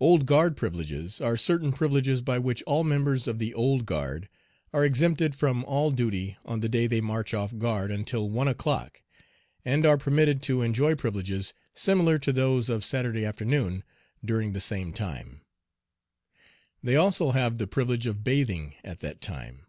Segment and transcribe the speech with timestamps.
[0.00, 4.28] "Old Guard privileges" are certain privileges by which all members of the "Old Guard"
[4.72, 9.00] are exempted from all duty on the day they march off guard until one o'clock,
[9.64, 13.84] and are permitted to enjoy privileges similar to those of Saturday afternoon
[14.24, 15.40] during the same time.
[16.82, 19.66] They also have the privilege of bathing at that time.